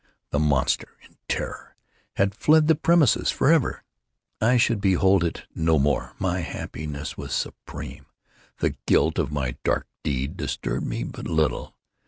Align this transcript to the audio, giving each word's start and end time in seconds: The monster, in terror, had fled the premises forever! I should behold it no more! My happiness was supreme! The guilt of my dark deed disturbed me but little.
The 0.31 0.39
monster, 0.39 0.97
in 1.03 1.15
terror, 1.29 1.75
had 2.15 2.33
fled 2.33 2.65
the 2.65 2.73
premises 2.73 3.29
forever! 3.29 3.83
I 4.41 4.57
should 4.57 4.81
behold 4.81 5.23
it 5.23 5.43
no 5.53 5.77
more! 5.77 6.13
My 6.17 6.39
happiness 6.39 7.19
was 7.19 7.33
supreme! 7.33 8.07
The 8.57 8.75
guilt 8.87 9.19
of 9.19 9.31
my 9.31 9.57
dark 9.63 9.85
deed 10.01 10.37
disturbed 10.37 10.87
me 10.87 11.03
but 11.03 11.27
little. 11.27 11.75